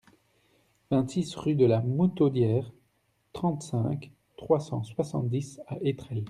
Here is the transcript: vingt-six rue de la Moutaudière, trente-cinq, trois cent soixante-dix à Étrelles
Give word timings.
vingt-six 0.89 1.35
rue 1.35 1.53
de 1.53 1.67
la 1.67 1.79
Moutaudière, 1.79 2.71
trente-cinq, 3.33 4.11
trois 4.35 4.59
cent 4.59 4.81
soixante-dix 4.81 5.61
à 5.67 5.77
Étrelles 5.83 6.17